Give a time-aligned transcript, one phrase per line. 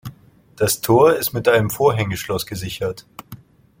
[0.55, 3.05] Das Tor ist mit einem Vorhängeschloss gesichert.